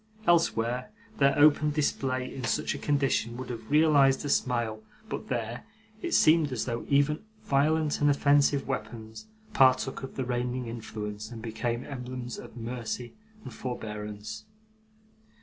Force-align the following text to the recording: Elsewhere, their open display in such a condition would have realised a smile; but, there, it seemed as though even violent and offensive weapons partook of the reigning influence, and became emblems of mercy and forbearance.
Elsewhere, 0.25 0.89
their 1.19 1.37
open 1.37 1.69
display 1.69 2.33
in 2.33 2.43
such 2.45 2.73
a 2.73 2.79
condition 2.79 3.37
would 3.37 3.51
have 3.51 3.69
realised 3.69 4.25
a 4.25 4.29
smile; 4.29 4.81
but, 5.09 5.27
there, 5.27 5.63
it 6.01 6.15
seemed 6.15 6.51
as 6.51 6.65
though 6.65 6.87
even 6.89 7.21
violent 7.43 8.01
and 8.01 8.09
offensive 8.09 8.67
weapons 8.67 9.27
partook 9.53 10.01
of 10.01 10.15
the 10.15 10.25
reigning 10.25 10.65
influence, 10.65 11.29
and 11.29 11.39
became 11.43 11.83
emblems 11.85 12.39
of 12.39 12.57
mercy 12.57 13.13
and 13.43 13.53
forbearance. 13.53 14.45